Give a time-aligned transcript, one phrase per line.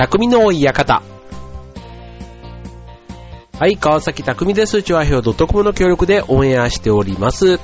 [0.00, 1.02] 匠の館。
[3.58, 4.82] はい、川崎匠です。
[4.82, 7.60] チュアヒョウ .com の協力でオンエアしております。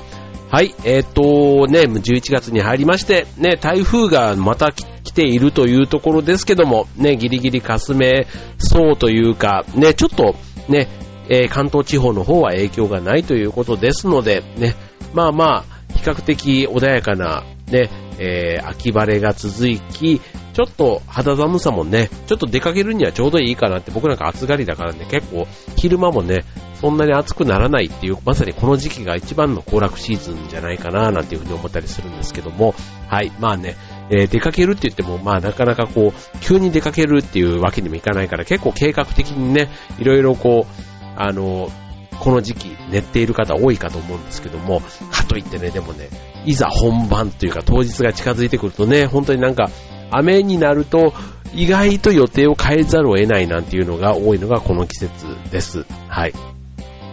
[0.51, 8.27] はい、えっ、と、ね、11月に入りまして、ね、台風がまた来ているというところですけども、ね、ギリギリかすめ
[8.59, 10.35] そうというか、ね、ちょっと、
[10.69, 10.89] ね、
[11.31, 14.75] えー関東地方の方は影響がないということですので、ね、
[15.15, 15.65] まあまあ、
[15.95, 19.57] 比較的穏やかな、ね、えー秋晴れが続
[19.95, 20.21] き、
[20.57, 26.47] ちょっと肌寒さもね、ちょっと出かけるにはちょうどいいかなって、僕なんか暑がりだからね、結構昼間もね、
[26.81, 32.75] そんなに暑くならないっていう、まさにこの時期が一番の行楽シーズンじゃないかななんていうふうに思ったりするんですけども、
[33.07, 33.77] はい、まあね、
[34.09, 40.83] えー出かけるって言っても、まあなかなかこう、急に出かけるっていうわけにもいかないから、結構計画的にね、いろいろこう、
[41.17, 41.71] あの、
[42.19, 44.81] この時期寝ている方多いかと思うんですけども、
[45.13, 46.09] かといってね、でもね、
[46.47, 49.69] いざ本番というか当日が近づいてくるとね、本当になんか
[50.11, 51.13] 雨になると
[51.55, 55.85] 意外と予定を変えざるを得ないなんていうのが多いのがこの季節です。
[56.09, 56.33] はい。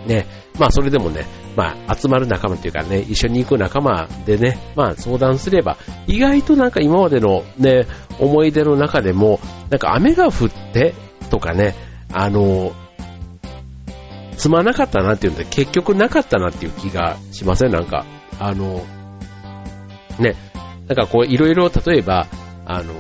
[0.06, 0.26] ね、
[0.60, 5.78] まあそれでもね、まあ集まる仲間というかね、一緒に行く仲間でね、まあ相談すれば、
[6.08, 7.86] 意外となんか今までのね、
[8.20, 10.94] 思い出の中でも、なんか雨が降って
[11.30, 11.76] とかね、
[12.12, 12.74] あの、
[14.36, 17.72] 積まなかったなっていうんで、結局なかったなっていう気がしません？
[17.72, 18.06] なんか、
[18.40, 18.84] あの、
[20.20, 20.36] ね、
[20.88, 22.28] なんかこういろいろ例えば、
[22.76, 22.94] あの、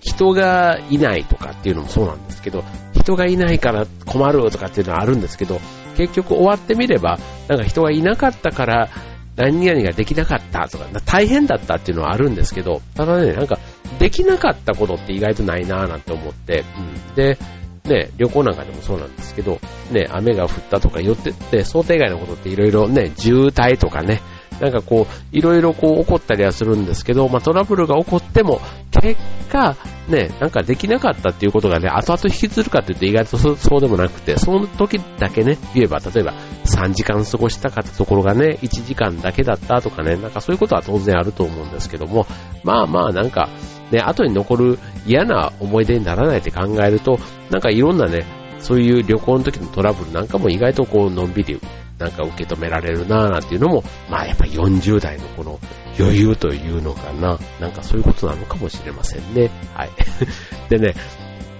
[0.00, 5.60] 人がいないとかっていうのもそうなんですけど、人がいないから困るとかっていうのはあるんですけど、
[5.96, 7.18] 結局終わってみれば、
[7.48, 8.88] なんか人がいなかったから
[9.36, 13.58] 何々ができなかったとか、大変だったっていうのはあるんですけど、ただね、なんか
[13.98, 16.64] できなかったことって意外とないなぁなんて思って、
[17.08, 17.38] うん、で、
[17.84, 19.58] ね、旅行なんかでもそうなんですけど、
[19.90, 24.20] ね、雨が降ったとか寄ってって、想定外のことっていろいろね、渋滞とかね、
[24.60, 28.60] なんかこう、いろいろこう起こったりはするんですけど、まあトラブルが起こっても、
[29.00, 29.76] 結果、
[30.08, 36.34] ね、なんかできなかったっていうことがね、後々引きずるかって言って意外とそそうでもなくて、その時だけね、言えば、例えば
[36.64, 42.26] 3時間過ごしたかったところがね、1時間だけだったとかね、なんかそういうことは当然あると思うんですけども、
[42.64, 43.48] まあまあなんか、
[43.90, 47.18] ね、後に残る嫌な思い出にならないって考えると、
[47.50, 48.24] なんかいろんなね、
[48.58, 51.60] そういう旅行の時のトラブルなんかも意外とこう、のんびり、
[52.00, 55.60] なんか受け止められるなぁなんていうのも、まあやっぱ40代のこの
[55.98, 57.38] 余裕というのかな。
[57.60, 59.50] なんかそういうことなのかもしれませんね。
[59.74, 59.90] はい。
[60.70, 60.94] でね、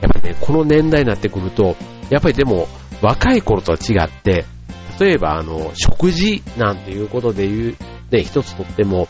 [0.01, 1.77] やっぱね、この年代になってくると、
[2.09, 2.69] やっぱりでも
[3.03, 4.47] 若い頃とは違って、
[4.99, 7.77] 例えばあの、食事なんていうことで言う、
[8.11, 9.09] ね、一つとっても、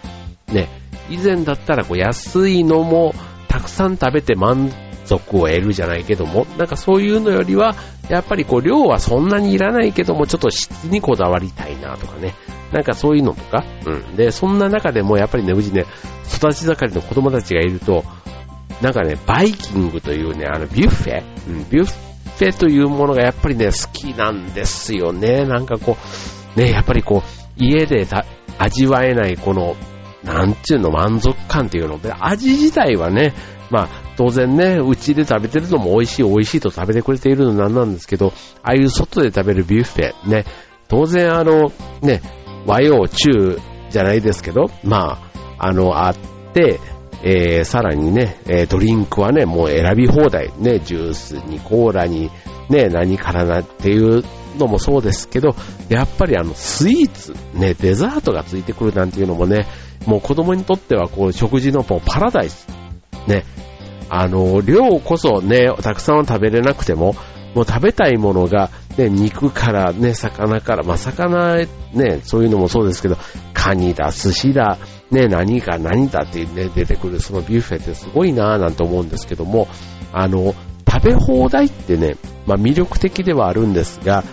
[0.53, 0.69] ね、
[1.09, 3.15] 以前だったらこう安いのも
[3.49, 4.73] たくさん食べて満
[5.19, 7.75] 足を得るじゃないけども、なんかそういうのよりは、
[8.09, 12.35] やっぱりこう量はそんなにいらないけども、ちょっと質にこだわりたいなとかね。
[12.73, 14.17] なんかそういうのとか、うん。
[14.17, 15.87] で、そんな中でもやっぱりね、うちね、
[16.33, 18.05] 育ち盛りの子供たちがいると、
[18.81, 25.45] なんかね、バイキングというね、あの、ビュッフェ、うん、ビュッフェというものがやっぱりね、好きなんですよね。
[25.45, 25.97] なんかこ
[26.57, 28.07] う、ね、やっぱりこう、家で
[28.59, 29.77] 味わえないこの、
[30.25, 33.35] なんちゅうの満足感っていうの、味自体はね、
[33.71, 38.33] まあ、当然ね、うちで食べてるのも美味しい美味しいと食べてくれているのなんなんですけど、
[38.63, 40.45] ああいう外で食べるビュッフェ、ね、
[40.89, 41.73] 当然あの、
[42.03, 42.21] ね、
[42.67, 43.59] 和洋中
[43.91, 46.17] じゃないですけど、まあ、あの、あっ
[46.53, 46.81] て、
[47.23, 52.31] えー、さらにね、えードリンクはね、もう選び放題、ね、ジュースにコーラに、
[52.71, 54.25] ね、何からなっていう
[54.59, 55.55] のもそうですけど、
[55.89, 59.67] やっぱりあの、スイーツ、ね、デザートがついてくるなんていうのもね、
[60.07, 62.67] もう子供にとってはこう、食事のもうパラダイス、
[63.31, 63.45] ね、
[64.09, 67.15] あの、量こそね、たくさんは食べれなくても、
[67.55, 71.57] もう食べたいものが、ね、肉からね、魚から、まあ、魚、
[71.93, 73.17] ね、そういうのもそうですけど、
[73.55, 74.79] カニだ、寿司だ、
[75.11, 79.69] ね、何か何だって、ね、出てくるそのビュッフェってすごいなぁなんて思うんですけども、
[80.13, 80.55] あの、
[80.91, 82.17] 食べ放題ってね、
[82.47, 84.25] まあ、魅力的ではあるんですが、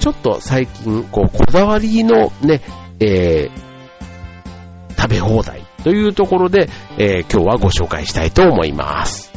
[0.00, 2.62] ちょっと最近、こう、こだわりのね、
[3.00, 5.66] えー、食べ放題。
[5.86, 6.68] というところで、
[6.98, 9.35] えー今日はご紹介したいと思います。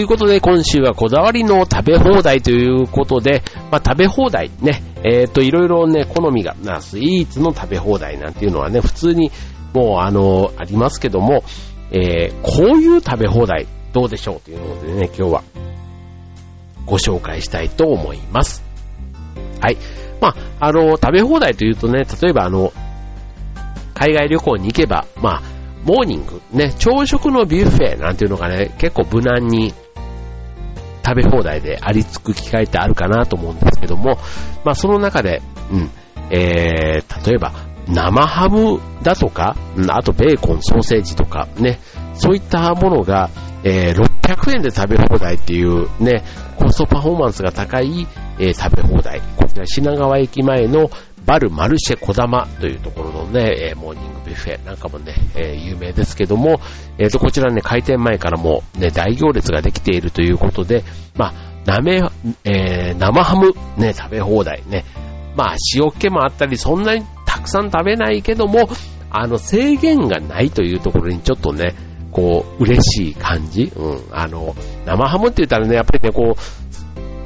[0.00, 9.30] ということで、今週はこだわりの食べ放題ということで、まあ、食べ放題ね、えっ、と、いろいろね、好みが、な、スイーツの食べ放題なんていうのはね、普通に、
[9.74, 11.44] もう、あの、ありますけども、
[11.92, 15.42] えーこういう食べ放題、どうでしょうということでね、今日は、
[16.86, 18.64] ご紹介したいと思います。
[19.60, 19.76] はい。
[20.18, 22.72] まあ、あの、食べ放題というとね、例えばあの、
[23.92, 25.42] 海外旅行に行けば、まあ、
[25.84, 29.74] モーニング、ね、朝食のビュッフェなんていうのがね、結構無難に
[31.04, 34.18] 食べ放題でありつく機会ってあるかなと思うんですけども、
[34.64, 35.90] まあその中で、うん、
[36.30, 37.52] えー、例えば
[37.88, 39.56] 生ハムだとか、
[39.88, 41.80] あとベーコン、ソーセージとかね、
[42.14, 43.30] そういったものが、
[43.64, 46.24] えー、600円で食べ放題っていうね、
[46.56, 48.06] コストパフォーマンスが高い、
[48.38, 49.20] えー、食べ放題。
[49.36, 50.90] こちら品川駅前の
[51.26, 56.60] バルマルシェ小玉というところのね、えー、モーニングビュッフェなんかもね、え、有名ですけども、
[56.98, 60.82] えー、と、こちらね、開店前からもね、大行列ができているということで、
[61.16, 61.34] まあ、
[61.66, 62.10] 生、
[62.44, 64.84] え、生ハムね、食べ放題ね。
[65.36, 68.68] まあ、塩気もあったり、そんなにたくさん食べないけども、
[69.10, 71.74] あの、制限がないというところにちょっとね、
[72.12, 73.72] こう、嬉しい感じ。
[73.76, 74.00] うん。
[74.10, 74.54] あの、
[74.84, 76.36] 生ハムって言ったらね、やっぱりね、こ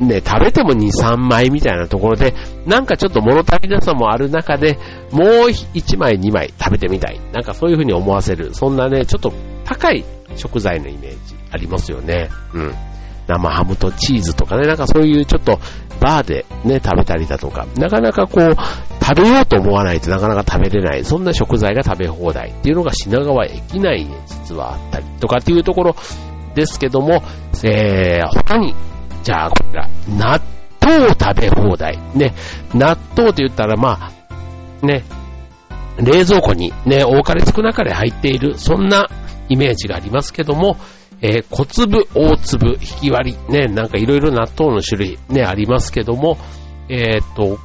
[0.01, 2.35] う、ね、食べても2、3枚みたいなところで、
[2.67, 4.79] なんかちょっと物足りなさもある中で、
[5.13, 7.21] もう1枚、2枚食べてみたい。
[7.33, 8.55] なんかそういう風に思わせる。
[8.55, 9.33] そんなね、ちょっと
[9.65, 10.05] 高い
[10.37, 12.29] 食材のイメージありますよね。
[12.53, 12.75] うん。
[13.27, 15.59] 生ハムとチーズとかね、なんかそういうちょっと
[16.01, 18.57] バーでね、食べたりだとか、なかなかこう、
[19.07, 25.97] 食べようと思わないとなかなか食べれない、そんな食材が食べ放題っていうのが品川駅内に実はあったりとかっていうところ
[26.55, 27.23] ですけども、
[27.65, 28.75] えー、他に、
[29.23, 30.41] じゃあこちら、納
[30.81, 31.99] 豆食べ放題。
[32.15, 32.35] ね、
[32.75, 34.11] 納豆って言ったらま
[34.81, 35.05] あ、ね、
[35.99, 39.07] 冷蔵庫にね、多かれ少なかれ入っている、そんな
[39.51, 40.79] イメージがありますけども、
[41.21, 46.39] えー、小粒、大粒、引き割り、ね、なんかいろいろ納豆の種類ね、ありますけども、
[46.89, 47.59] えっ、と、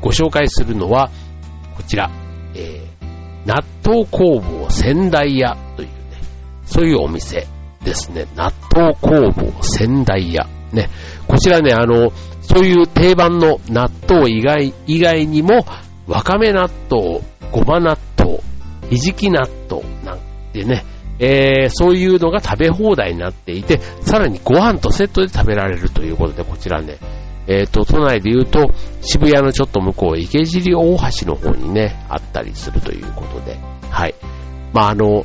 [0.00, 1.10] ご紹介するのは、
[1.76, 2.10] こちら、
[2.54, 5.94] えー、納豆工房仙台屋というね、
[6.64, 7.46] そういうお店
[7.84, 8.26] ですね。
[8.34, 10.46] 納豆工房仙台屋。
[10.72, 10.90] ね、
[11.28, 12.12] こちらね、あの、
[12.42, 15.64] そういう定番の納豆以外、以外にも、
[16.06, 17.20] わかめ納豆、
[17.52, 18.40] ごま納豆、
[18.90, 20.18] ひじき納豆なん
[20.52, 20.84] てね、
[21.18, 26.98] えー、そういうのが食べ放題になっていて、さらにご飯とセットで食べられるということで、こちらね、
[27.46, 28.70] え、ー、と、都内で言うと、
[29.00, 33.58] 渋谷のちょっと向こう、池尻大橋の方にね、あったりするということで、
[33.90, 34.14] はい。
[34.72, 35.24] まあ、あの、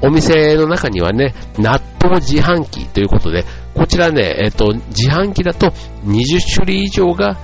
[0.00, 3.44] お店の中にはね、納豆自販機ということで、
[3.74, 5.68] こちらね、え、ー、と、自販機だと
[6.04, 7.36] 20種類以上が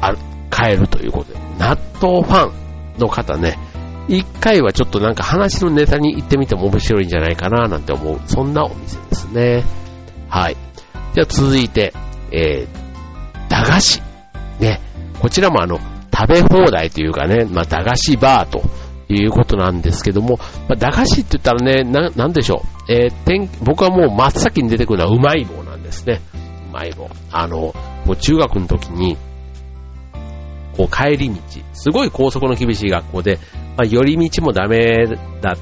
[0.00, 0.18] ある
[0.50, 3.58] 買えるということで、納豆ファンの方ね、
[4.08, 9.64] 一回はちょっとなんか話のネタに行ってみても面白いんじゃないかななんて思う、そんなお店ですね。
[10.28, 10.56] はい。
[11.14, 11.92] じゃあ続いて、
[12.30, 12.77] えー、
[13.62, 14.02] 駄菓子。
[14.60, 14.80] ね。
[15.20, 15.78] こちらもあの、
[16.14, 18.62] 食べ放題というかね、まあ、駄菓子バーと
[19.08, 20.38] いうことなんですけども、
[20.68, 22.92] まあ、駄菓子って言ったらね、な、なんでしょう。
[22.92, 26.20] えー、僕はもう真っ先に出てくるのはうまい棒なんですね。
[26.70, 27.08] うまい棒。
[27.30, 27.74] あの、
[28.04, 29.16] もう中学の時に、
[30.76, 31.36] こう帰り道、
[31.72, 33.38] すごい高速の厳しい学校で、
[33.76, 35.06] まあ、寄り道もダメ
[35.40, 35.56] だ、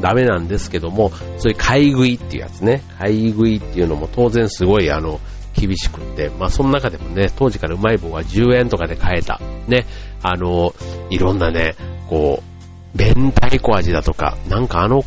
[0.00, 5.20] ダメなんですけども、そういう買い食いっていうやつね、買い食いっていうのも当然すごいあの、
[5.54, 9.40] 厳しくって、まあその中でもね、当時からうまい棒は10円とかで買えた。
[9.68, 9.86] ね、
[10.22, 10.74] あの、
[11.10, 11.74] いろんなね、
[12.08, 15.04] こう、明太子味だとか、なんかあの、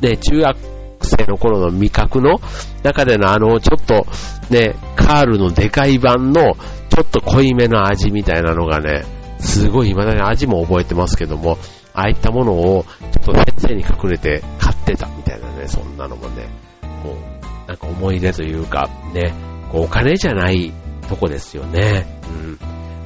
[0.00, 0.56] ね、中学
[1.02, 2.40] 生の頃の味覚の
[2.82, 4.06] 中でのあの、ちょっと
[4.50, 6.54] ね、カールのでかい版の、
[6.88, 9.04] ちょっと濃いめの味みたいなのがね、
[9.38, 11.58] すごい未だに味も覚えてますけども、
[11.92, 16.48] ああいったものをちょっと先生に隠れて買ってたみたいなね、そんなのもね、
[17.04, 19.34] もう、なんか思い出というか、ね、
[19.72, 20.72] お金じゃない
[21.08, 22.06] とこですよね。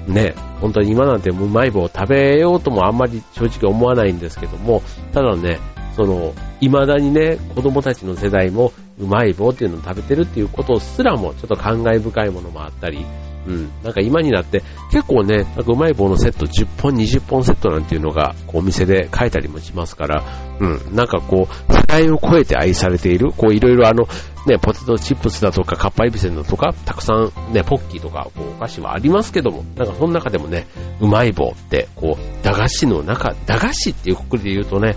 [0.07, 0.15] うん。
[0.15, 5.59] ね、本当に今なんてうまい棒を食べようともあんまり正直思わないんですけども、ただね、
[5.97, 13.05] その、未だにね、子供たちの世代もうまい棒っていうのを食べてるっていうことすらもちょっと感慨深いものもあったり、
[13.47, 13.71] うん。
[13.83, 20.25] なんか今になって結構ね、なんかうまい棒のセット10本、20本セットなんていうのがこうお店で買えたりもしますから、
[20.61, 20.95] うん。
[20.95, 24.09] なんかこう、世代を超えて愛されている、こういろいろあの、
[24.47, 30.67] ね、ポテトチップスだとかカッパエビセンだとか、たくさんね、ポッキーとかこうお菓子はありますけども、なんかその中でもね、
[31.01, 34.97] うまい棒って、こう、駄菓子の中、駄菓子っていうくくりで言うとね、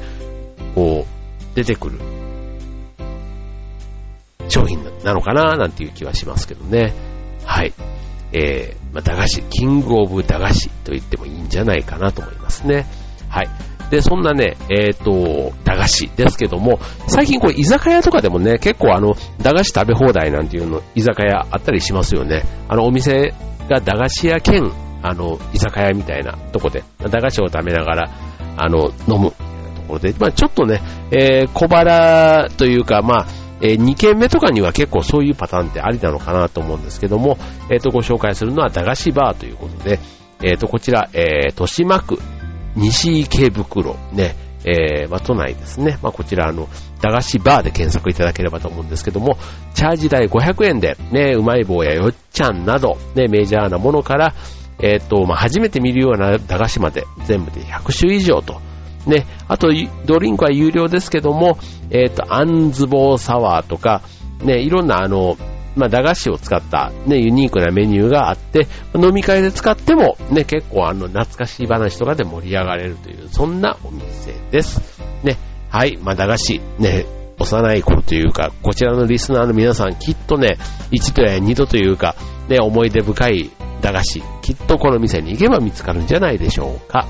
[0.75, 2.00] こう、出てくる
[4.50, 6.93] 商品なのかななんていう気はしますけどね。
[7.45, 7.73] はい。
[8.33, 12.85] えー、まあ、駄菓子、キングオブ駄菓子と言ってもいいんじゃないかなと思いますね。
[13.29, 13.49] はい。
[13.89, 22.43] で、そんなね、えっ、ー、と、駄菓子ですけども、最近こう、居酒屋とかでもね、結構あの、駄菓子食べ放題なんていうの、居酒屋あったりしますよね。
[22.67, 23.33] あの、お店
[23.69, 24.71] が駄菓子屋兼、
[25.03, 28.09] あの、居酒屋みたいなとこで、駄菓子を食べながら、
[28.57, 33.27] あの、飲むところで、まあちょっとね、えー、小腹というか、まあ、
[33.62, 37.38] え、2軒目とかには結構そういうパターンってありなのかなと思うんですけども、
[37.72, 40.00] えっ、と、ご紹介するのは駄菓子バーということで、
[40.43, 42.19] えっ、と、こちら、え、豊島区
[42.75, 46.00] 西池袋、ね、えー、まあ、都内ですね。
[46.01, 46.69] まあ、こちら、あの、
[47.01, 49.38] 駄菓子バーで検索いただければと思うんですけども、
[49.74, 54.33] チャージ代500円で、ね、うまい棒やよっちゃんなど、ね、メジャーなものから、
[54.81, 58.62] えっ、ー、と、まあ、初めて見るような駄菓子まで、全部で100種以上と、
[59.05, 59.69] ね、あと、
[60.05, 61.57] ドリンクは有料ですけども、
[61.89, 64.01] えっ、ー、と、あんずぼうサワーとか、
[64.43, 65.38] ね、いろんなあの、
[65.75, 75.01] まあ、駄菓子を使った、ね、ユニークなメニューがあって、飲み会で使っても、ね、結構あの、懐かしい話とかで盛り上がれるという、そんなお店です。
[75.24, 75.38] ね、
[75.69, 77.05] はい、まあ、駄菓子、ね、
[77.39, 80.57] 幼い頃というか、こちらのリスナーの皆さん、きっとね、
[80.91, 82.15] 一度や二度というか、
[82.48, 83.50] ね、思い出深い
[83.81, 87.07] 駄菓子、きっとこの店に行けば見つかるんじゃないでしょうか。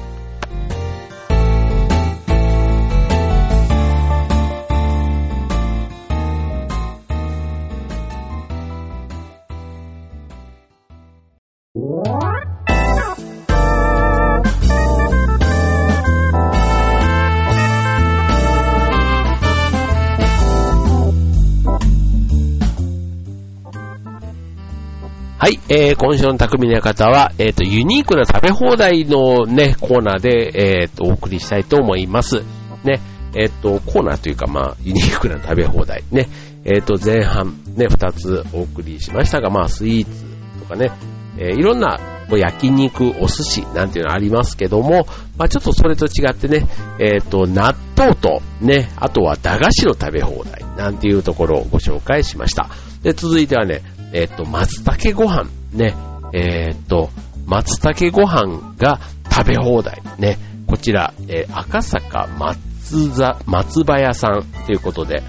[25.44, 32.46] はい、えー、今週の匠の方は、えっ、ー、と、ユニークな食べ放題のね、コーナーで、えっ、ー、と、お送りしたいと思います。
[32.86, 33.02] ね、
[33.36, 36.06] えっ、ー、と、コーナーというか、まあ、ユニークな食べ放題。
[36.12, 36.30] ね、
[36.64, 40.24] えっ、と、前半、ね、二つお送りしましたが、まあ、スイーツ
[40.62, 40.94] とかね、
[41.38, 42.00] えいろんな、
[42.32, 45.06] 焼肉、お寿司なんていうのありますけども、
[45.38, 46.68] まあ、ちょっとそれと違ってね、
[47.00, 52.70] えっ、と、納豆と、ね、あとは駄菓子の食べ放題なんていうところをご紹介しました。
[53.04, 53.82] で、続いてはね、
[54.13, 55.96] えっ、と、松茸ご飯、ね、
[56.34, 57.10] えっ、と、
[57.46, 65.24] 松茸ご飯が食べ放題、ね、こちら、えー、赤坂松座、松葉屋さんということで、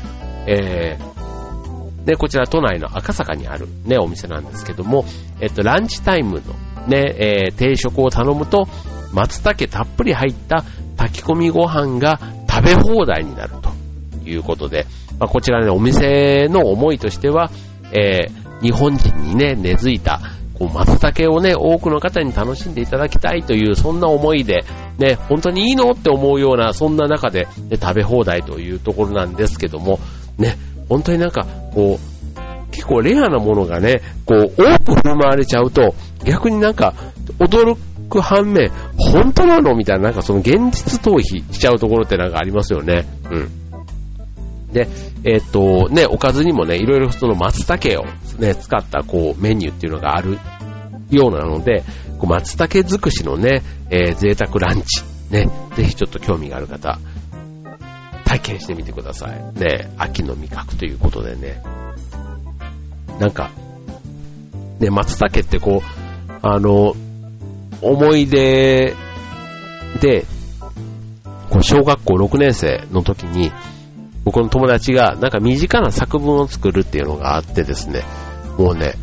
[0.47, 5.07] えー、ね、こちら都内の赤坂にあるね、お店なんですけども、
[5.41, 8.69] えっ、と、ランチタイムのね、え、定食を頼むと、
[9.13, 10.63] 松茸たっぷり入った
[10.99, 12.19] 炊き込みご飯が
[12.51, 13.71] 食べ放題になると
[14.29, 14.87] いうことで、
[15.19, 17.51] まあ、こちらね、お店の思いとしては、
[17.93, 20.21] えー、日本人にね、根付いた、
[20.55, 24.65] こう、松茸をね、多くの方に楽しんでいただきたいという、そんな思いで、
[24.99, 30.01] ね、本当にいいのって思うような、そんな中で、ね、食べ放題というところなんですけども、
[30.39, 30.57] ね、
[30.89, 32.15] 本当になんか、こう、
[32.71, 35.95] 結構レアなものがね、こう、多く振る舞われちゃうと、
[36.25, 36.95] 逆になんか、
[37.39, 37.77] 驚
[38.09, 43.07] く反面、本当なのみたいな、なんかその現実逃避しちゃうところってなんかありますよね。
[43.31, 43.64] うん。
[44.75, 44.89] で、
[45.25, 48.07] えっ、と、ね、おかずにもね、いろいろその松茸を
[48.39, 50.39] ね、使ったこうメニューっていうのがある
[51.11, 51.85] ようなので、
[52.19, 56.99] こう松茸尽くしのね、えー、贅沢ランチ、ね、ぜひちょっと興味がある方、
[58.25, 59.59] 体験してみてください。
[59.59, 61.63] ね、秋の味覚ということでね。
[63.21, 63.53] なんか、
[64.81, 66.95] ね、松茸ってこう、あの、
[67.81, 68.95] 思い出
[70.01, 70.25] で、
[71.51, 73.53] こう小学校6年生の時に、
[74.25, 78.03] 僕の友達がなんか身近な作文を作るっていうのがあってですね、
[78.59, 78.95] もうね、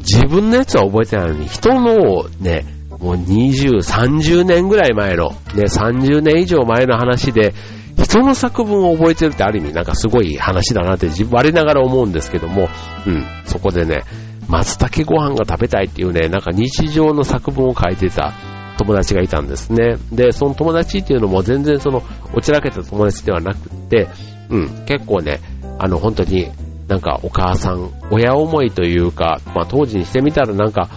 [0.00, 2.64] 自分のやつは覚えてないのに、人のをね、
[3.00, 7.54] もう20、30年ぐらい前の、ね、30年以上前の話で、
[8.02, 12.68] 人の作文を覚えてるってある意味なんかすごい話だなって自分我ながら思うんですけども、
[13.06, 14.02] うん、そこでね、
[14.48, 18.34] 松茸ご飯が食べたいっていうね、なんか日常の作文を書いてた
[18.78, 19.96] 友達がいたんですね。
[20.12, 22.02] で、その友達っていうのも全然その、
[22.32, 24.08] おちらけた友達ではなくって、
[24.50, 25.40] うん、結構ね、
[25.78, 26.50] あの、本当に、
[26.88, 30.88] なんかお母さん、親思いというか、まあ当時にしてみたらなんか、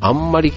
[0.00, 0.52] あんまり、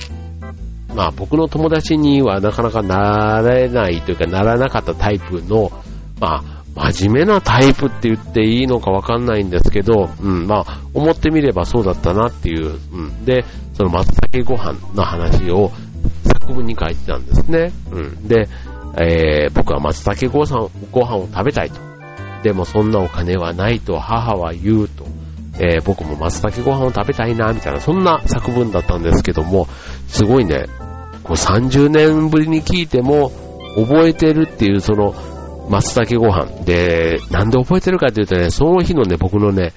[0.93, 5.71] まあ僕の友達にはなかなかなれないというかならなかったタイプの、
[6.19, 6.59] まあ
[6.91, 13.25] 真面目なタイプって言っていいのかわかんないんですけど、うん、まあ思ってみればそうだったなっていう、うん。
[13.25, 15.71] で、その松茸ご飯の話を
[16.53, 17.71] 文に書いてたんですね。
[17.91, 18.27] うん。
[18.27, 18.47] で、
[18.97, 21.79] えー、僕は松茸ご飯ご飯を食べたいと。
[22.43, 25.05] でもそんなお金はないと母は言うと、
[25.59, 29.67] えー、僕も松茸ご飯を食べたいな、みたいな、そんな作文だったんですけども、
[30.07, 30.65] すごいね、
[31.23, 33.31] こう30年ぶりに聞いても、
[33.75, 35.13] 覚えてるっていうその、
[35.69, 36.63] 松茸ご飯。
[36.65, 39.73] で、なんで覚えてるかっていうとね、その日のね、僕のね、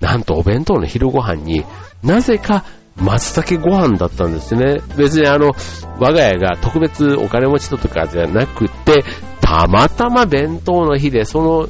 [0.00, 1.64] なんとお弁当の昼ご飯に、
[2.02, 2.64] なぜか
[2.96, 4.80] 松茸ご飯だったんですね。
[4.96, 5.52] 別にあの、
[5.98, 9.04] 我が家が特別お金持ちとかじゃなくて、
[9.40, 11.68] たまたま弁当の日で、その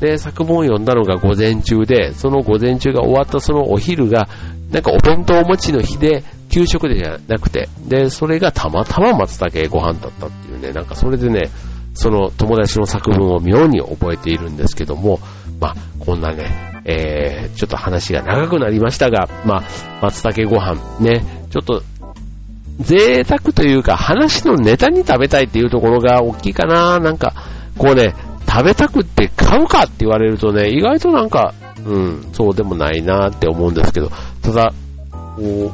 [0.00, 4.28] で、作文を読んだのが午前中で、その午前中が終わったそのお昼が、
[4.70, 11.50] なんかお弁当持ちの日で、給食でじゃなくて、で、それがたまたま松茸ご飯だったっていうね、なんかそれでね、
[11.94, 15.20] その友達の作文を妙に覚えているんですけども、
[15.60, 19.62] まあ、こんなね、えー、ちょっと話が長くなりましたが、まあ、
[20.02, 21.82] 松茸ご飯ね、ちょっと、
[22.80, 26.98] 贅沢というか話のネタに食べたいっていうところが大きいかな。
[26.98, 27.32] なんか、
[27.78, 28.14] こうね、
[28.48, 31.54] 食べたくって買うかって言われるとね、意外となんか、
[31.86, 34.10] うん、そうでもないなって思うんですけど、
[34.42, 34.72] ただ、
[35.36, 35.72] こ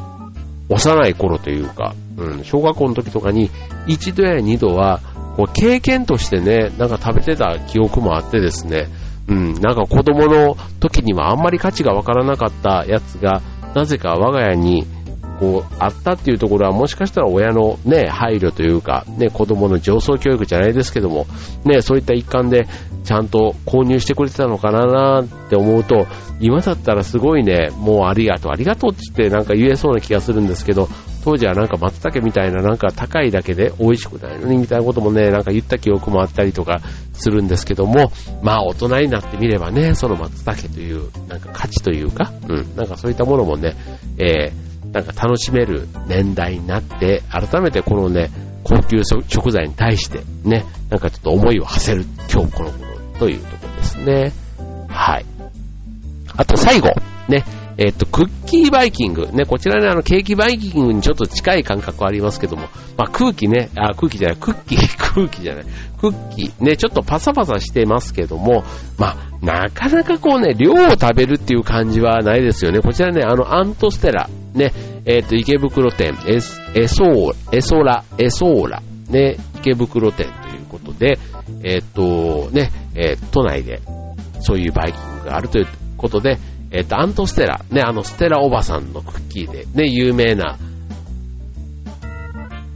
[0.68, 3.50] う、幼い頃というか、うん、小学校の時とかに
[3.86, 5.00] 一度や二度は、
[5.36, 8.88] こう経験としてね、なんか食べてた記憶もあってですね、
[9.30, 13.40] うん、なんか子供の時にはあんまり価値がわからなかったやつが、
[13.74, 14.84] なぜか我が家に
[15.40, 21.26] こう、あったっていうところはもしかしたら親のね、配慮というか、ね、子供の上層教育じゃないですけども、
[21.64, 22.66] ね、そういった一環で
[23.04, 26.06] ちゃんと購入してくれてたのかなって思うと、
[26.40, 30.88] 今だったらすごいね、もうありがとう、ありがとうって言ってなんか言えそうな気がするんですけど、
[31.24, 36.80] 当時はなんか松茸みたいななんか高いだけで美味しくないのにみたいなこともね、なんか言った記憶もあったりとか
[37.12, 38.10] するんですけども、
[38.42, 43.74] まあ大人になってみればね、その松茸というなんか価値というか、うん、なんかそういったものもね、
[44.18, 48.30] えーなんか楽しめる年代になって、改めてこのね、
[48.64, 52.89] 高級食材に対してね、なんかちょっと思いを馳せる今日この頃
[53.20, 54.32] というところですね。
[54.88, 55.26] はい。
[56.36, 56.88] あと最後、
[57.28, 57.44] ね、
[57.76, 59.28] えっ、と、クッキーバイキング。
[59.32, 62.62] ね、こちらね、あの、ケーキバイキングにちょっと近い感覚はありますけども、
[62.96, 64.78] まあ、空気ね、あ、空気じゃない、クッキー、
[65.14, 65.64] 空気じゃない、
[65.98, 68.64] クッキー、ね、ちょっとパサパサしてますけども、
[68.98, 72.80] まあ、なかなかこうね、量を食べるっていう感じはないですよね。
[72.80, 74.72] こちらね、あの、アントステラ、ね、
[75.06, 81.18] えっ、ー、と、池袋店、エス、エソー、エソラ、エソーラ、ね、池袋店ということで、
[81.64, 83.80] えっ、ー、と、ね、えー、都内で
[84.40, 85.66] そういうバイキングがあるという
[85.96, 86.38] ことで、
[86.72, 90.56] えっ、と、アントステラ、ね、あの、ステラおばさんのクッキーで、ね、有名な、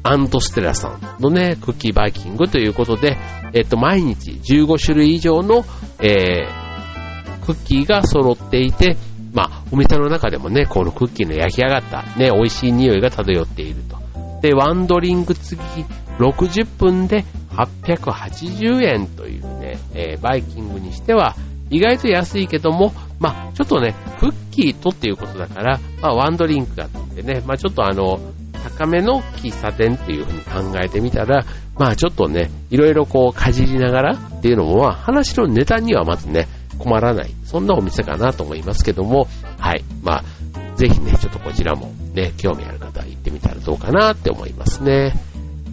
[0.02, 3.16] アントステラさんのね、クッキーバイキングということで、
[3.54, 5.64] えっと、毎日15種類以上の、
[6.00, 8.96] えー、クッキーが揃っていて、
[9.32, 13.96] まあ、お店の中でもね、このクッキーの焼き上がったね、美味しい匂いが漂っていると。
[14.42, 15.84] で、ワンドリンク付き
[16.18, 21.36] 60分で880円というね、えー、バイキングにしては
[21.70, 28.20] 意外と安いけども、まあ、ちょっとね、クッキーとっていうことだから、まあ、ワンドリンクがあってね、まあ、ちょっとあの、
[28.64, 31.44] 高めの喫茶店っていうふうに考えてみたら、
[31.76, 36.48] まあちょっとね、いろいろこうかじりながらっていうのも、まあ話のネタにはまずね、
[36.78, 37.34] 困らない。
[37.44, 39.84] そんなお店かなと思いますけども、はい。
[40.02, 45.12] まあ、ぜひね、ちょっとこちらもね、興味ある方は行ってみたらどうかなって思いますね。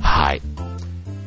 [0.02, 0.42] はい。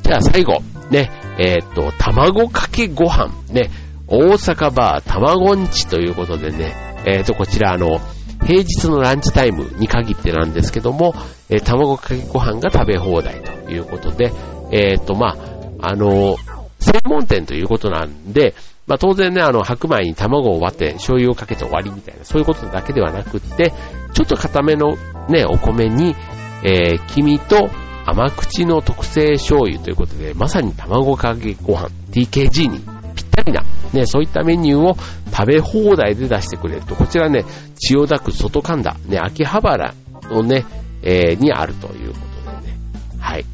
[0.03, 0.61] じゃあ最後、
[0.91, 3.71] ね、えー、っと、卵かけご飯、ね、
[4.07, 6.75] 大阪バー卵んちということでね、
[7.07, 8.01] えー、っと、こちらあの、
[8.47, 11.15] 平日のランチタイムに限ってなんですけども、
[11.49, 14.33] えー、卵かけご飯が食べ放題ということで、
[14.71, 15.37] えっと、ま
[15.81, 16.37] あ、あの、
[16.79, 18.55] 専門店ということなんで、
[18.87, 23.73] まあ、当然ね、あの、白米に卵を割って醤油をかけて終わりみたいな、そういうことだけではなくって、
[24.13, 24.97] ちょっと固めの
[25.29, 26.15] ね、お米に、
[26.63, 27.71] えー、黄身と
[28.07, 32.81] 甘口の特製醤油ということで、まさに卵かけご飯、TKG に
[33.15, 33.63] ぴったりな、
[33.93, 34.97] ね、そういったメニューを
[35.33, 37.45] 食べ放題で出してくれると、こちらね、
[37.77, 39.95] 千代田区外神田、ね、秋葉原
[40.31, 40.67] のね、
[41.03, 42.79] えー、にあるということでね、
[43.19, 43.45] はい。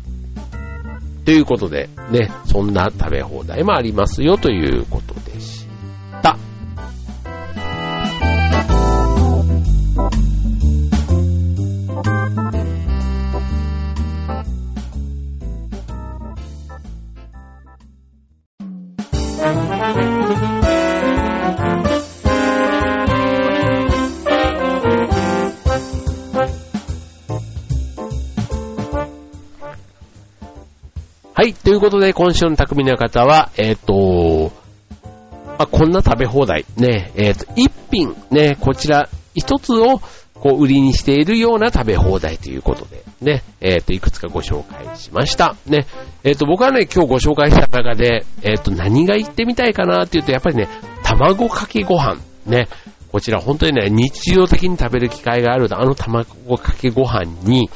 [1.24, 5.66] ということで、ね、そんな食べ放題もありますよということでし
[6.22, 6.36] た。
[31.40, 31.54] はい。
[31.54, 34.52] ということで、今週の匠の方は、えっ、ー、と、
[35.46, 36.66] まあ、こんな食べ放題。
[36.76, 40.00] ね、えっ、ー、と、一品、ね、こちら、一つを、
[40.34, 45.56] こう、売りにしているような食べ放題ということで、ね、えっ、ー、と、いくつかご紹介しました。
[45.64, 45.86] ね、
[46.24, 50.68] えっ、と、僕はね、今日ご紹介した中で、えっ、と、何が言ってみたいかなっていうと、やっぱりね、
[51.02, 52.18] 卵かけご飯。
[52.44, 52.68] ね、
[53.10, 57.70] こちら本当にね、日常的に食べる機会があるあの卵かけご飯に、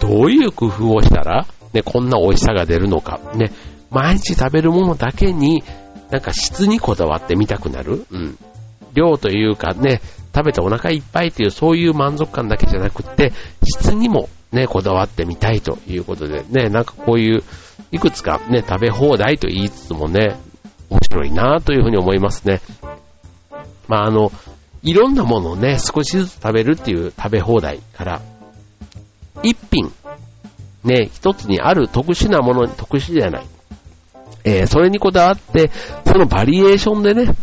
[0.00, 3.52] どういう工夫をしたら、ね、こんな美味しさが出るのか、ね、
[3.90, 5.62] 毎日食べるものだけに、
[6.10, 8.38] なんか質にこだわってみたくなる、うん。
[8.94, 10.00] 量というかね、
[10.34, 17.42] 食べてお腹いっぱいというそういう満足感だけじゃなくって、質にもね、こだわってみたいということでね、なんかこういう、
[17.92, 20.36] いくつかね、食べ放題と言いつつもね、
[20.88, 22.62] 面白いなというふうに思いますね。
[23.86, 24.32] まああの、
[24.82, 28.22] いろんなものをね、少しずつ食べるっていう食べ放題から、
[29.42, 29.92] 一品
[30.86, 33.46] ね、一つにある特殊なものに特殊じゃない。
[34.44, 35.70] えー、それにこだわって、
[36.06, 37.34] そのバリエーションでね、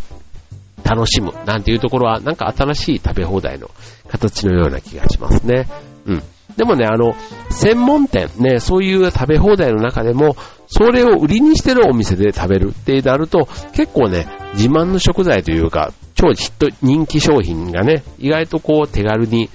[0.82, 3.70] 楽しむなんていうところは、なんか新しい食べ放題の
[4.08, 5.66] 形のような気がしますね。
[6.06, 6.22] うん。
[6.56, 7.14] でもね、あの、
[7.50, 16.28] 専門店、ね、そういう食べ放題の中でも、それを売りにしてるお店で食べるってなると、結構ね、自慢の食材というか、超、
[16.80, 19.50] 人気商品がね、意外とこう手軽に、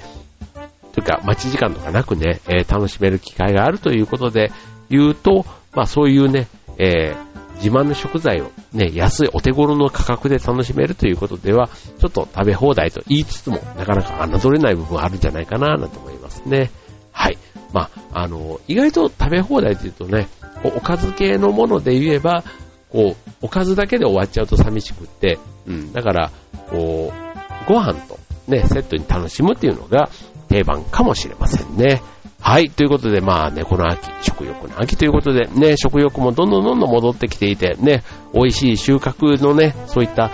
[0.93, 4.51] というか待ち時間とかなくね、えー、楽しめる機会があるということで
[4.89, 6.47] 言うと、まあそういうね、
[6.77, 16.71] えー、自慢の食材をね、安いお手頃の価格で楽しめるということでは、ちょっと食べ放題と言いつつも、なかなか侮れない部分あるんじゃないかな、なんて思いますね。
[17.11, 17.37] はい。
[17.73, 20.27] まあ、あの、意外と食べ放題って言うとね、
[20.63, 22.43] おかず系のもので言えば、
[22.89, 26.31] こう、おかずだけで終わっちゃうと寂しくって、うん、だから、
[26.69, 28.18] こう、ご飯と
[28.49, 30.09] ね、セットに楽しむっていうのが
[30.49, 32.01] 定番かもしれませんね。
[32.41, 32.69] はい。
[32.69, 40.31] ということで、まあね、この秋、食欲の秋ということで、ね、食欲もどんどんどんどん戻ってきていて、ね、美味しい収穫のね、そういった、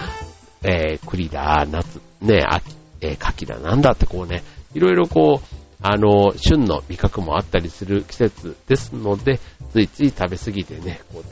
[0.64, 9.40] えー、栗だ、夏、ね、秋、えー、柿だ、なんだってこうね、いろいろこう、あの、旬の味覚もあったりする季節ですので、
[9.72, 11.24] ついつい食べ過ぎてね、こう、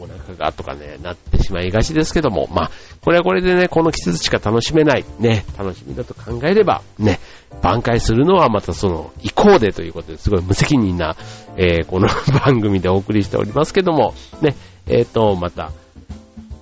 [0.00, 7.18] お腹がとかね、なってしまいがちですけども、まあ、これはこれでね、この季節しか楽しめない、ね、楽しみだと考えれば、ね、
[7.60, 11.16] 挽回するのはまたその、移行でということですごい無責任な、
[11.56, 12.06] えー、この
[12.46, 14.54] 番組でお送りしておりますけども、ね、
[14.86, 15.72] えっ、ー、と、また、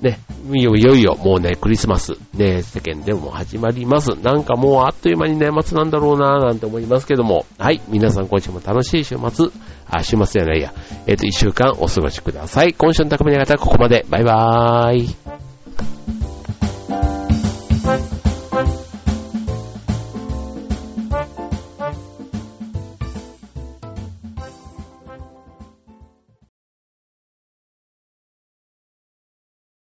[0.01, 0.19] ね、
[0.53, 4.11] いよいよもうね、クリスマス、ね、世間でも始まります。
[4.21, 9.47] なんかもうあっという間に年末なんだろうなぁなんて思いますけども、はい、皆さん今週も楽しい週末、
[9.91, 10.75] あ、週末じゃないや、
[11.07, 12.75] えっ、ー、と、一週間お過ごしください。
[12.75, 14.05] 今週の匠の方はここまで。
[14.09, 15.46] バイバーイ。